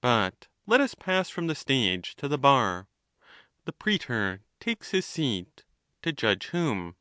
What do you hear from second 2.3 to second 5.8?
bar. The prsetor' takes his seat.